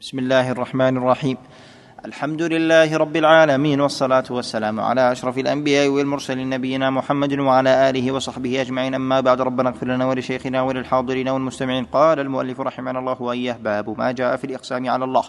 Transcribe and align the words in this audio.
بسم 0.00 0.18
الله 0.18 0.50
الرحمن 0.50 0.96
الرحيم. 0.96 1.36
الحمد 2.04 2.42
لله 2.42 2.96
رب 2.96 3.16
العالمين 3.16 3.80
والصلاة 3.80 4.24
والسلام 4.30 4.80
على 4.80 5.12
أشرف 5.12 5.38
الأنبياء 5.38 5.88
والمرسلين 5.88 6.50
نبينا 6.50 6.90
محمد 6.90 7.38
وعلى 7.38 7.90
آله 7.90 8.12
وصحبه 8.12 8.60
أجمعين. 8.60 8.94
أما 8.94 9.20
بعد 9.20 9.40
ربنا 9.40 9.68
اغفر 9.68 9.86
لنا 9.86 10.06
ولشيخنا 10.06 10.62
وللحاضرين 10.62 11.28
والمستمعين. 11.28 11.84
قال 11.84 12.20
المؤلف 12.20 12.60
رحمنا 12.60 12.98
الله 12.98 13.22
وإياه 13.22 13.56
باب 13.60 13.98
ما 13.98 14.12
جاء 14.12 14.36
في 14.36 14.44
الإقسام 14.44 14.88
على 14.88 15.04
الله. 15.04 15.24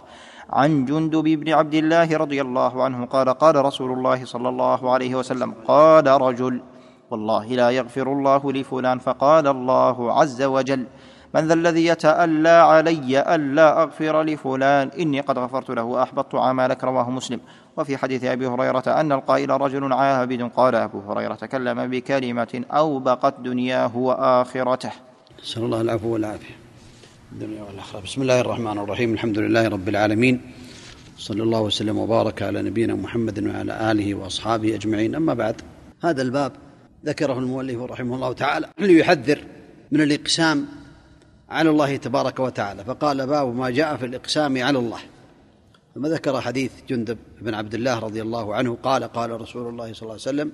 عن 0.49 0.85
جندب 0.85 1.23
بن 1.23 1.53
عبد 1.53 1.73
الله 1.73 2.17
رضي 2.17 2.41
الله 2.41 2.83
عنه 2.83 3.05
قال 3.05 3.29
قال 3.29 3.55
رسول 3.55 3.91
الله 3.91 4.25
صلى 4.25 4.49
الله 4.49 4.91
عليه 4.93 5.15
وسلم 5.15 5.53
قال 5.67 6.07
رجل 6.07 6.61
والله 7.11 7.45
لا 7.45 7.69
يغفر 7.69 8.07
الله 8.13 8.51
لفلان. 8.51 8.99
فقال 8.99 9.47
الله 9.47 10.19
عز 10.19 10.41
وجل 10.43 10.87
من 11.35 11.47
ذا 11.47 11.53
الذي 11.53 11.85
يتألى 11.85 12.49
علي 12.49 13.35
ألا 13.35 13.83
أغفر 13.83 14.23
لفلان 14.23 14.91
إني 14.99 15.19
قد 15.19 15.37
غفرت 15.37 15.69
له 15.69 16.03
أحبطت 16.03 16.35
عملك 16.35 16.83
رواه 16.83 17.09
مسلم. 17.09 17.39
وفي 17.77 17.97
حديث 17.97 18.23
أبي 18.23 18.47
هريرة 18.47 18.83
أن 18.87 19.11
القائل 19.11 19.49
رجل 19.49 19.93
عابد 19.93 20.41
قال 20.55 20.75
أبو 20.75 20.99
هريرة 20.99 21.33
تكلم 21.33 21.87
بكلمة 21.87 22.63
أوبقت 22.71 23.39
دنياه 23.39 23.97
وآخرته. 23.97 24.91
نسأل 25.43 25.63
الله 25.63 25.81
العفو 25.81 26.07
والعافية. 26.13 26.55
الدنيا 27.31 27.63
والآخرة. 27.63 27.99
بسم 27.99 28.21
الله 28.21 28.41
الرحمن 28.41 28.77
الرحيم. 28.79 29.13
الحمد 29.13 29.39
لله 29.39 29.67
رب 29.67 29.89
العالمين. 29.89 30.41
صلى 31.17 31.43
الله 31.43 31.61
وسلم 31.61 31.97
وبارك 31.97 32.41
على 32.41 32.61
نبينا 32.61 32.95
محمد 32.95 33.47
وعلى 33.47 33.91
آله 33.91 34.15
وأصحابه 34.15 34.75
أجمعين. 34.75 35.15
أما 35.15 35.33
بعد 35.33 35.61
هذا 36.03 36.21
الباب 36.21 36.51
ذكره 37.05 37.39
المؤلف 37.39 37.81
رحمه 37.81 38.15
الله 38.15 38.33
تعالى 38.33 38.67
ليحذر 38.79 39.39
من 39.91 40.01
الإقسام 40.01 40.80
على 41.51 41.69
الله 41.69 41.95
تبارك 41.95 42.39
وتعالى. 42.39 42.85
فقال 42.85 43.27
باب 43.27 43.55
ما 43.55 43.69
جاء 43.69 43.97
في 43.97 44.05
الإقسام 44.05 44.63
على 44.63 44.79
الله. 44.79 44.99
ثم 45.95 46.05
ذكر 46.05 46.41
حديث 46.41 46.71
جندب 46.89 47.17
بن 47.41 47.53
عبد 47.53 47.73
الله 47.73 47.99
رضي 47.99 48.21
الله 48.21 48.55
عنه 48.55 48.77
قال 48.83 49.03
قال 49.03 49.41
رسول 49.41 49.69
الله 49.69 49.93
صلى 49.93 50.01
الله 50.01 50.11
عليه 50.11 50.21
وسلم 50.21 50.51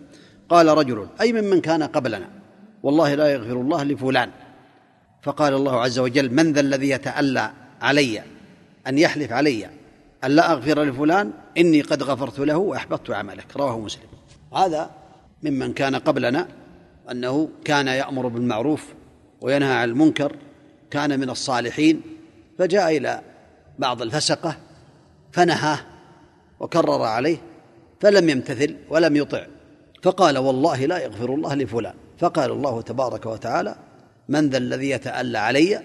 قال 0.49 0.67
رجل 0.67 1.07
أي 1.21 1.33
ممن 1.33 1.61
كان 1.61 1.83
قبلنا؟ 1.83 2.29
والله 2.83 3.15
لا 3.15 3.27
يغفر 3.27 3.61
الله 3.61 3.83
لفلان. 3.83 4.29
فقال 5.21 5.53
الله 5.53 5.81
عز 5.81 5.99
وجل 5.99 6.33
من 6.33 6.53
ذا 6.53 6.59
الذي 6.59 6.89
يتألى 6.89 7.51
علي؟ 7.81 8.23
أن 8.87 8.97
يحلف 8.97 9.31
علي. 9.31 9.69
أن 10.23 10.31
لا 10.31 10.51
أغفر 10.51 10.83
لفلان 10.83 11.31
إني 11.57 11.81
قد 11.81 12.03
غفرت 12.03 12.39
له 12.39 12.57
وأحبطت 12.57 13.11
عملك. 13.11 13.57
رواه 13.57 13.79
مسلم. 13.79 14.09
هذا 14.55 14.89
ممن 15.43 15.73
كان 15.73 15.95
قبلنا 15.95 16.47
أنه 17.11 17.49
كان 17.65 17.87
يأمر 17.87 18.27
بالمعروف 18.27 18.93
وينهى 19.41 19.73
عن 19.73 19.89
المنكر 19.89 20.35
كان 20.91 21.19
من 21.19 21.29
الصالحين 21.29 22.01
فجاء 22.59 22.97
إلى 22.97 23.21
بعض 23.79 24.01
الفسقة 24.01 24.57
فنهاه 25.31 25.79
وكرر 26.59 27.01
عليه 27.01 27.37
فلم 27.99 28.29
يمتثل 28.29 28.75
ولم 28.89 29.15
يطع. 29.15 29.45
فقال 30.03 30.37
والله 30.37 30.85
لا 30.85 30.97
يغفر 30.97 31.33
الله 31.33 31.55
لفلان. 31.55 31.93
فقال 32.19 32.51
الله 32.51 32.81
تبارك 32.81 33.25
وتعالى 33.25 33.75
من 34.29 34.49
ذا 34.49 34.57
الذي 34.57 34.89
يتألى 34.89 35.37
علي 35.37 35.81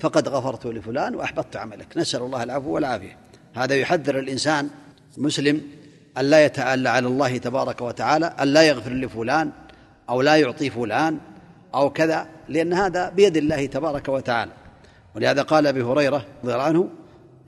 فقد 0.00 0.28
غفرت 0.28 0.66
لفلان 0.66 1.14
وأحبطت 1.14 1.56
عملك. 1.56 1.96
نسأل 1.96 2.22
الله 2.22 2.42
العفو 2.42 2.70
والعافية. 2.70 3.16
هذا 3.54 3.74
يحذر 3.74 4.18
الإنسان 4.18 4.68
مسلم 5.16 5.62
أن 6.18 6.24
لا 6.24 6.44
يتألى 6.44 6.88
على 6.88 7.06
الله 7.06 7.38
تبارك 7.38 7.80
وتعالى 7.80 8.26
أن 8.26 8.48
لا 8.48 8.62
يغفر 8.62 8.92
لفلان 8.92 9.50
أو 10.08 10.22
لا 10.22 10.36
يعطي 10.36 10.70
فلان 10.70 11.18
أو 11.76 11.90
كذا 11.90 12.26
لأن 12.48 12.72
هذا 12.72 13.08
بيد 13.08 13.36
الله 13.36 13.66
تبارك 13.66 14.08
وتعالى. 14.08 14.52
ولهذا 15.16 15.42
قال 15.42 15.66
أبي 15.66 15.82
هريرة 15.82 16.24
رضي 16.44 16.52
الله 16.52 16.64
عنه 16.64 16.88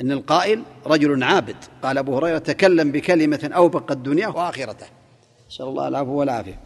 إن 0.01 0.13
القائل 0.13 0.63
رجل 0.87 1.23
عابد. 1.23 1.57
قال 1.83 1.99
أبو 1.99 2.17
هريرة 2.17 2.39
تكلم 2.39 2.93
بكلمة 2.93 3.51
أوبق 3.55 3.93
الدنيا 3.93 4.29
وآخرته. 4.29 4.87
نسأل 5.51 5.67
الله 5.67 5.89
العفو 5.89 6.13
والعافية. 6.13 6.61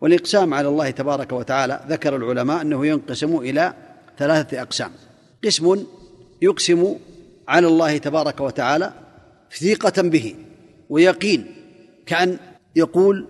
والإقسام 0.00 0.54
على 0.54 0.68
الله 0.68 0.90
تبارك 0.90 1.32
وتعالى 1.32 1.80
ذكر 1.88 2.16
العلماء 2.16 2.62
أنه 2.62 2.86
ينقسم 2.86 3.36
إلى 3.36 3.74
ثلاثة 4.18 4.62
أقسام. 4.62 4.90
قسم 5.44 5.86
يقسم 6.42 6.96
على 7.48 7.66
الله 7.66 7.98
تبارك 7.98 8.40
وتعالى 8.40 8.92
ثقة 9.60 10.02
به 10.02 10.34
ويقين 10.90 11.46
كأن 12.06 12.38
يقول 12.76 13.26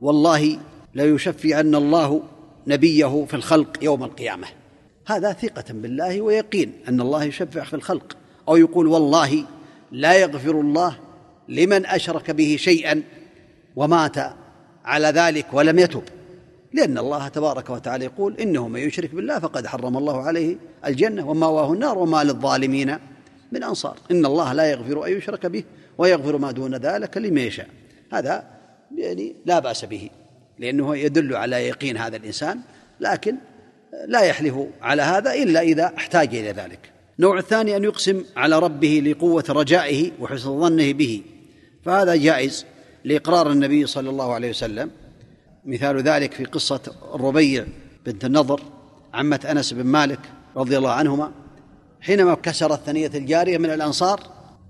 والله 0.00 0.58
لا 0.94 1.04
يشفعن 1.04 1.74
الله 1.74 2.22
نبيه 2.66 3.24
في 3.28 3.34
الخلق 3.34 3.84
يوم 3.84 4.04
القيامة. 4.04 4.46
هذا 5.06 5.32
ثقة 5.32 5.64
بالله 5.70 6.20
ويقين 6.20 6.72
أن 6.88 7.00
الله 7.00 7.24
يشفع 7.24 7.64
في 7.64 7.74
الخلق 7.74 8.16
أو 8.48 8.56
يقول 8.56 8.86
والله 8.86 9.44
لا 9.92 10.14
يغفر 10.14 10.60
الله 10.60 10.96
لمن 11.48 11.86
أشرك 11.86 12.30
به 12.30 12.56
شيئا 12.58 13.02
ومات 13.76 14.16
على 14.84 15.08
ذلك 15.08 15.46
ولم 15.52 15.78
يتب. 15.78 16.02
لأن 16.72 16.98
الله 16.98 17.28
تبارك 17.28 17.70
وتعالى 17.70 18.04
يقول 18.04 18.36
إنه 18.40 18.68
من 18.68 18.80
يشرك 18.80 19.14
بالله 19.14 19.38
فقد 19.38 19.66
حرم 19.66 19.96
الله 19.96 20.22
عليه 20.22 20.56
الجنة 20.86 21.30
ومأواه 21.30 21.72
النار 21.72 21.98
وما 21.98 22.24
للظالمين 22.24 22.98
من 23.52 23.62
أنصار. 23.62 23.96
إن 24.10 24.26
الله 24.26 24.52
لا 24.52 24.70
يغفر 24.70 25.06
أن 25.06 25.12
يشرك 25.12 25.46
به 25.46 25.64
ويغفر 25.98 26.38
ما 26.38 26.50
دون 26.50 26.74
ذلك 26.74 27.16
لمن 27.16 27.38
يشاء. 27.38 27.68
هذا 28.12 28.44
يعني 28.96 29.36
لا 29.46 29.58
بأس 29.58 29.84
به. 29.84 30.10
لأنه 30.58 30.96
يدل 30.96 31.36
على 31.36 31.56
يقين 31.56 31.96
هذا 31.96 32.16
الإنسان 32.16 32.60
لكن 33.00 33.36
لا 34.06 34.20
يحلف 34.20 34.54
على 34.82 35.02
هذا 35.02 35.34
إلا 35.34 35.60
إذا 35.60 35.92
احتاج 35.96 36.34
إلى 36.34 36.52
ذلك. 36.52 36.90
النوع 37.18 37.38
الثاني 37.38 37.76
أن 37.76 37.84
يقسم 37.84 38.24
على 38.36 38.58
ربه 38.58 39.02
لقوة 39.06 39.44
رجائه 39.48 40.10
وحسن 40.20 40.60
ظنه 40.60 40.92
به. 40.92 41.22
فهذا 41.84 42.16
جائز 42.16 42.66
لإقرار 43.04 43.50
النبي 43.50 43.86
صلى 43.86 44.10
الله 44.10 44.34
عليه 44.34 44.50
وسلم. 44.50 44.90
مثال 45.64 46.02
ذلك 46.02 46.32
في 46.32 46.44
قصة 46.44 46.80
الربيع 47.14 47.66
بنت 48.06 48.24
النضر 48.24 48.60
عمة 49.14 49.40
أنس 49.50 49.72
بن 49.72 49.86
مالك 49.86 50.20
رضي 50.56 50.78
الله 50.78 50.90
عنهما. 50.90 51.32
حينما 52.00 52.34
كسرت 52.34 52.80
ثنية 52.86 53.10
الجارية 53.14 53.58
من 53.58 53.70
الأنصار 53.70 54.20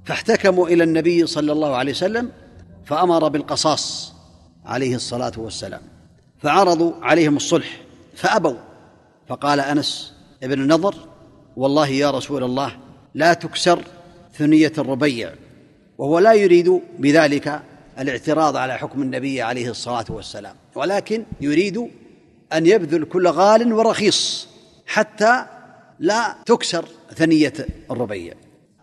فاحتكموا 0.05 0.69
إلى 0.69 0.85
النبي 0.85 1.27
صلى 1.27 1.53
الله 1.53 1.77
عليه 1.77 1.93
وسلم 1.93 2.31
فأمر 2.85 3.29
بالقصاص. 3.29 4.14
عليه 4.65 4.95
الصلاة 4.95 5.33
والسلام. 5.37 5.83
فعرضوا 6.43 6.93
عليهم 7.03 7.37
الصلح 7.37 7.81
فأبوا. 8.15 8.57
فقال 9.29 9.61
أنس 9.61 10.15
ابن 10.43 10.63
النضر 10.63 10.95
والله 11.57 11.89
يا 11.89 12.11
رسول 12.11 12.45
الله 12.45 12.77
لا 13.15 13.35
تكسر 13.35 13.85
ثنية 14.35 14.73
الربيع 14.79 15.33
وهو 15.99 16.19
لا 16.19 16.33
يريد 16.33 16.81
بذلك 16.99 17.63
الاعتراض 17.99 18.57
على 18.57 18.79
حكم 18.79 19.03
النبي 19.03 19.43
عليه 19.43 19.71
الصلاة 19.71 20.05
والسلام 20.09 20.57
ولكن 20.75 21.25
يريد 21.41 21.91
أن 22.53 22.67
يبذل 22.67 23.05
كل 23.05 23.29
غال 23.29 23.73
ورخيص 23.73 24.49
حتى 24.87 25.47
لا 25.99 26.37
تكسر 26.47 26.85
ثنية 27.15 27.53
الربيع. 27.91 28.35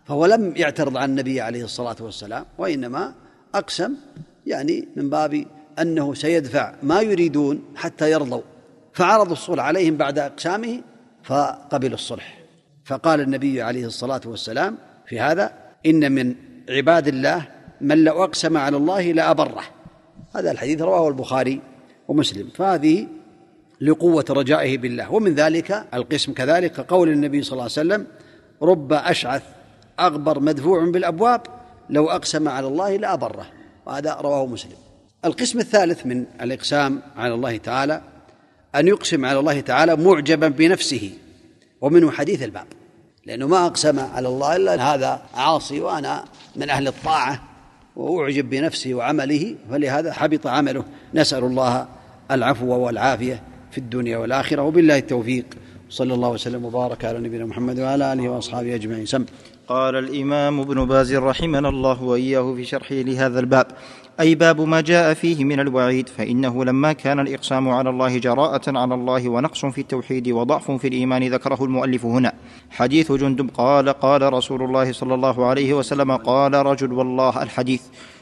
فهو 0.05 0.25
لم 0.25 0.53
يعترض 0.55 0.97
على 0.97 1.05
النبي 1.05 1.41
عليه 1.41 1.63
الصلاة 1.63 1.95
والسلام 1.99 2.45
وإنما 2.57 3.13
أقسم 3.55 3.93
يعني 4.45 4.87
من 4.95 5.09
باب 5.09 5.45
أنه 5.81 6.13
سيدفع 6.13 6.73
ما 6.83 7.01
يريدون 7.01 7.61
حتى 7.75 8.11
يرضوا. 8.11 8.41
فعرضوا 8.93 9.33
الصلح 9.33 9.63
عليهم 9.63 9.97
بعد 9.97 10.19
أقسامه 10.19 10.81
فقبلوا 11.23 11.93
الصلح. 11.93 12.37
فقال 12.85 13.21
النبي 13.21 13.61
عليه 13.61 13.85
الصلاة 13.85 14.21
والسلام 14.25 14.77
في 15.05 15.19
هذا 15.19 15.53
إن 15.85 16.11
من 16.11 16.35
عباد 16.69 17.07
الله 17.07 17.47
من 17.81 18.03
لو 18.03 18.23
أقسم 18.23 18.57
على 18.57 18.77
الله 18.77 19.11
لابره 19.11 19.63
هذا 20.35 20.51
الحديث 20.51 20.81
رواه 20.81 21.07
البخاري 21.07 21.61
ومسلم. 22.07 22.49
فهذه 22.55 23.07
لقوة 23.81 24.25
رجائه 24.29 24.77
بالله. 24.77 25.13
ومن 25.13 25.35
ذلك 25.35 25.85
القسم 25.93 26.33
كذلك 26.33 26.79
قول 26.79 27.09
النبي 27.09 27.43
صلى 27.43 27.51
الله 27.51 27.63
عليه 27.63 27.71
وسلم 27.71 28.07
رب 28.61 28.93
أشعث 28.93 29.43
أغبر 29.99 30.39
مدفوع 30.39 30.85
بالأبواب 30.85 31.41
لو 31.89 32.09
أقسم 32.09 32.47
على 32.47 32.67
الله 32.67 32.95
لابره 32.97 33.45
وهذا 33.85 34.13
رواه 34.13 34.45
مسلم. 34.45 34.90
القسم 35.25 35.59
الثالث 35.59 36.05
من 36.05 36.25
الإقسام 36.41 37.01
على 37.17 37.33
الله 37.33 37.57
تعالى 37.57 38.01
أن 38.75 38.87
يقسم 38.87 39.25
على 39.25 39.39
الله 39.39 39.59
تعالى 39.59 39.95
معجبا 39.95 40.47
بنفسه 40.47 41.11
ومنه 41.81 42.11
حديث 42.11 42.43
الباب. 42.43 42.65
لأنه 43.25 43.47
ما 43.47 43.65
أقسم 43.65 43.99
على 43.99 44.27
الله 44.27 44.55
إلا 44.55 44.93
هذا 44.93 45.21
عاصي 45.33 45.79
وأنا 45.79 46.25
من 46.55 46.69
أهل 46.69 46.87
الطاعة 46.87 47.43
وأعجب 47.95 48.49
بنفسه 48.49 48.93
وعمله 48.93 49.55
فلهذا 49.71 50.13
حبط 50.13 50.47
عمله. 50.47 50.85
نسأل 51.13 51.43
الله 51.43 51.87
العفو 52.31 52.65
والعافية 52.65 53.43
في 53.71 53.77
الدنيا 53.77 54.17
والآخرة 54.17 54.61
وبالله 54.61 54.97
التوفيق. 54.97 55.45
صلى 55.91 56.13
الله 56.13 56.29
وسلم 56.29 56.65
وبارك 56.65 57.05
على 57.05 57.19
نبينا 57.19 57.45
محمد 57.45 57.79
وعلى 57.79 58.13
آله 58.13 58.29
وأصحابه 58.29 58.75
أجمعين. 58.75 59.05
سم. 59.05 59.25
قال 59.67 59.95
الإمام 59.95 60.59
ابن 60.59 60.85
باز 60.85 61.13
رحمنا 61.13 61.69
الله 61.69 62.03
وإياه 62.03 62.55
في 62.55 62.63
شرحه 62.63 62.95
لهذا 62.95 63.39
الباب. 63.39 63.67
أي 64.19 64.35
باب 64.35 64.61
ما 64.61 64.81
جاء 64.81 65.13
فيه 65.13 65.43
من 65.43 65.59
الوعيد 65.59 66.09
فإنه 66.09 66.65
لما 66.65 66.93
كان 66.93 67.19
الإقسام 67.19 67.69
على 67.69 67.89
الله 67.89 68.17
جراءة 68.17 68.77
على 68.77 68.93
الله 68.95 69.29
ونقص 69.29 69.65
في 69.65 69.81
التوحيد 69.81 70.29
وضعف 70.29 70.71
في 70.71 70.87
الإيمان 70.87 71.33
ذكره 71.33 71.63
المؤلف 71.63 72.05
هنا. 72.05 72.33
حديث 72.69 73.11
جندب 73.11 73.49
قال 73.53 73.89
قال 73.89 74.33
رسول 74.33 74.63
الله 74.63 74.91
صلى 74.91 75.13
الله 75.13 75.45
عليه 75.45 75.73
وسلم 75.73 76.15
قال 76.15 76.53
رجل 76.53 76.93
والله 76.93 77.43
الحديث. 77.43 77.81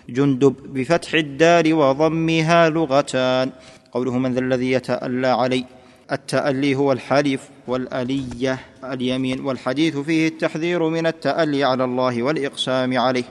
جندب 0.10 0.56
بفتح 0.74 1.14
الدار 1.14 1.74
وضمها 1.74 2.70
لغتان. 2.70 3.50
قوله 3.92 4.18
من 4.18 4.34
ذا 4.34 4.40
الذي 4.40 4.72
يتألى 4.72 5.28
علي؟ 5.28 5.79
التألي 6.12 6.76
هو 6.76 6.92
الحلف 6.92 7.50
والألية 7.68 8.60
اليمين 8.84 9.46
والحديث 9.46 9.98
فيه 9.98 10.28
التحذير 10.28 10.90
من 10.90 11.08
التألي 11.08 11.64
على 11.64 11.84
الله 11.84 12.24
والإقسام 12.24 12.98
عليه 13.00 13.24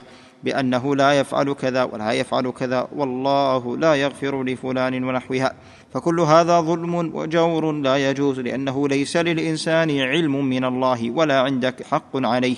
بأنه 0.45 0.97
لا 0.97 1.13
يفعل 1.13 1.53
كذا 1.53 1.83
ولا 1.83 2.13
يفعل 2.13 2.51
كذا 2.51 2.89
والله 2.97 3.77
لا 3.77 3.95
يغفر 3.95 4.45
لفلان 4.45 5.05
ونحوها. 5.05 5.53
فكل 5.95 6.21
هذا 6.21 6.61
ظلم 6.61 6.95
وجور 6.95 7.73
لا 7.73 8.11
يجوز 8.11 8.41
لأنه 8.41 8.89
ليس 8.89 9.17
للإنسان 9.17 10.01
علم 10.01 10.45
من 10.45 10.65
الله 10.65 11.11
ولا 11.11 11.41
عندك 11.41 11.83
حق 11.83 12.11
عليه. 12.15 12.57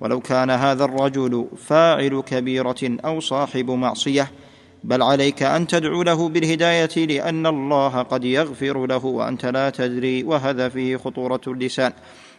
ولو 0.00 0.20
كان 0.20 0.50
هذا 0.50 0.84
الرجل 0.84 1.46
فاعل 1.56 2.22
كبيرة 2.26 2.98
أو 3.04 3.20
صاحب 3.20 3.70
معصية 3.70 4.30
بل 4.84 5.02
عليك 5.02 5.42
أن 5.42 5.66
تدعو 5.66 6.02
له 6.02 6.28
بالهداية 6.28 7.06
لأن 7.06 7.46
الله 7.46 8.02
قد 8.02 8.24
يغفر 8.24 8.86
له 8.86 9.04
وأنت 9.04 9.46
لا 9.46 9.70
تدري 9.70 10.24
وهذا 10.24 10.68
فيه 10.68 10.96
خطورة 10.96 11.40
اللسان. 11.46 11.92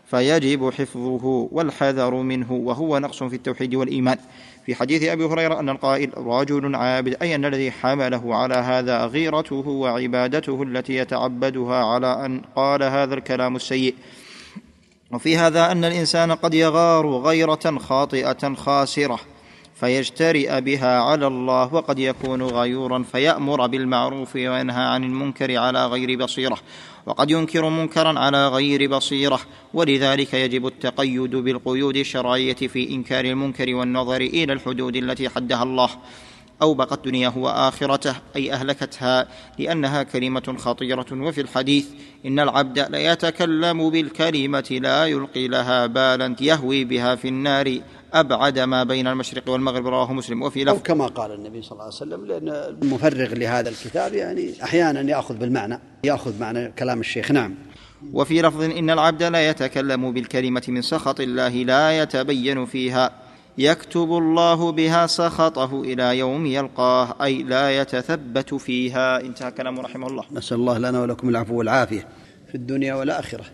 فيجب 0.06 0.70
حفظه 0.70 1.50
والحذر 1.52 2.16
منه 2.16 2.52
وهو 2.52 3.00
نقص 3.00 3.24
في 3.24 3.36
التوحيد 3.36 3.76
والإيمان. 3.76 4.18
في 4.66 4.76
حديث 4.76 5.04
أبي 5.04 5.24
هريرة 5.24 5.60
أن 5.60 5.70
القائل 5.70 6.18
رجل 6.18 6.76
عابد 6.76 7.18
أي 7.22 7.36
أن 7.36 7.46
الذي 7.46 7.72
حمله 7.72 8.36
على 8.36 8.56
هذا 8.56 9.06
غيرته 9.06 9.68
وعبادته 9.68 10.64
التي 10.64 10.96
يتعبدها 10.96 11.76
على 11.76 12.26
أن 12.26 12.42
قال 12.56 12.84
هذا 12.84 13.14
الكلام 13.14 13.56
السيء. 13.56 13.96
وفي 15.12 15.38
هذا 15.38 15.72
أن 15.72 15.86
الإنسان 15.86 16.32
قد 16.32 16.54
يغار 16.54 17.08
غيرة 17.08 17.78
خاطئة 17.80 18.54
خاسرة. 18.54 19.20
فيجترئ 19.80 20.62
بها 20.62 21.00
على 21.00 21.28
الله 21.28 21.74
وقد 21.74 22.00
يكون 22.00 22.44
غيورا 22.44 23.04
فيأمر 23.04 23.68
بالمعروف 23.68 24.36
وينهى 24.36 24.84
عن 24.84 25.04
المنكر 25.04 25.58
على 25.58 25.88
غير 25.88 26.24
بصيرة 26.24 26.58
وقد 27.06 27.32
ينكر 27.32 27.70
منكرا 27.70 28.20
على 28.20 28.48
غير 28.48 28.90
بصيرة 28.90 29.40
ولذلك 29.74 30.34
يجب 30.34 30.68
التقيد 30.68 31.36
بالقيود 31.36 31.98
الشرعية 31.98 32.54
في 32.54 32.90
إنكار 32.90 33.26
المنكر 33.26 33.76
والنظر 33.76 34.22
إلى 34.22 34.54
الحدود 34.54 34.96
التي 34.96 35.30
حدها 35.30 35.64
الله. 35.64 35.90
أوبقت 36.62 37.06
دنياه 37.06 37.38
وآخرته 37.38 38.16
أي 38.36 38.54
أهلكتها 38.54 39.28
لأنها 39.60 40.04
كلمة 40.04 40.56
خطيرة 40.58 41.06
وفي 41.12 41.42
الحديث 41.42 41.88
إن 42.26 42.40
العبد 42.40 42.80
ليتكلم 42.80 43.90
بالكلمة 43.90 44.80
لا 44.82 45.06
يلقي 45.06 45.48
لها 45.48 45.86
بالا 45.86 46.36
يهوي 46.42 46.84
بها 46.84 47.16
في 47.16 47.28
النار. 47.28 47.80
أبعد 48.14 48.60
ما 48.60 48.84
بين 48.84 49.08
المشرق 49.08 49.50
والمغرب 49.50 49.88
رواه 49.88 50.14
مسلم. 50.14 50.42
وفي 50.42 50.64
لفظ 50.64 50.76
أو 50.76 50.80
كما 50.80 51.08
قال 51.08 51.32
النبي 51.32 51.62
صلى 51.62 51.72
الله 51.72 51.84
عليه 51.84 51.94
وسلم 51.94 52.26
لأن 52.26 52.50
المفرغ 52.50 53.34
لهذا 53.34 53.70
الكتاب 53.70 54.14
يعني 54.14 54.64
أحيانا 54.64 55.02
يأخذ 55.02 55.36
بالمعنى 55.38 55.80
يأخذ 56.04 56.40
معنى 56.40 56.72
كلام 56.72 57.00
الشيخ. 57.00 57.32
نعم. 57.32 57.56
وفي 58.14 58.42
لفظ 58.42 58.62
إن 58.62 58.90
العبد 58.90 59.24
لا 59.24 59.50
يتكلم 59.50 60.12
بالكلمة 60.12 60.64
من 60.68 60.82
سخط 60.82 61.20
الله 61.20 61.50
لا 61.50 62.02
يتبين 62.02 62.66
فيها. 62.66 63.12
يكتب 63.58 64.18
الله 64.18 64.72
بها 64.72 65.08
سخطه 65.08 65.82
إلى 65.82 66.18
يوم 66.18 66.46
يلقاه 66.46 67.16
أي 67.24 67.44
لا 67.44 67.82
يتثبت 67.82 68.54
فيها. 68.54 69.22
انتهى 69.22 69.52
كلامه 69.52 69.82
رحمه 69.82 70.08
الله. 70.08 70.24
نسأل 70.32 70.58
الله 70.58 70.78
لنا 70.78 71.02
ولكم 71.02 71.30
العفو 71.30 71.56
والعافية 71.56 72.08
في 72.48 72.56
الدنيا 72.56 72.96
والآخرة. 72.96 73.46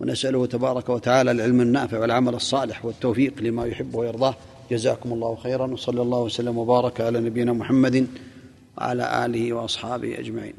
ونسأله 0.00 0.46
تبارك 0.46 0.88
وتعالى 0.88 1.30
العلم 1.30 1.60
النافع 1.60 1.98
والعمل 1.98 2.34
الصالح 2.34 2.84
والتوفيق 2.84 3.34
لما 3.40 3.66
يحب 3.66 3.94
ويرضاه. 3.94 4.34
جزاكم 4.70 5.12
الله 5.12 5.36
خيرا 5.36 5.66
وصلى 5.66 6.02
الله 6.02 6.20
وسلم 6.20 6.58
وبارك 6.58 7.00
على 7.00 7.20
نبينا 7.20 7.52
محمد 7.52 8.06
وعلى 8.78 9.26
آله 9.26 9.52
وأصحابه 9.52 10.18
أجمعين. 10.18 10.54